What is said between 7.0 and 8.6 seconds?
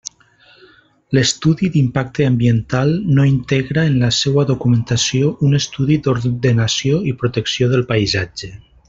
i protecció del paisatge.